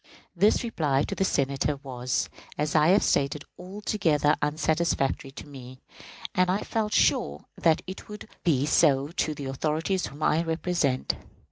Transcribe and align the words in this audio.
This 0.35 0.63
reply 0.63 1.03
to 1.03 1.13
the 1.13 1.23
Senators 1.23 1.77
was, 1.83 2.27
as 2.57 2.73
I 2.73 2.87
have 2.87 3.03
stated, 3.03 3.43
altogether 3.59 4.35
unsatisfactory 4.41 5.29
to 5.33 5.45
me, 5.47 5.77
and 6.33 6.49
I 6.49 6.63
felt 6.63 6.91
sure 6.93 7.45
that 7.55 7.83
it 7.85 8.09
would 8.09 8.27
be 8.43 8.65
so 8.65 9.09
to 9.09 9.35
the 9.35 9.45
authorities 9.45 10.07
whom 10.07 10.23
I 10.23 10.41
represented. 10.41 11.17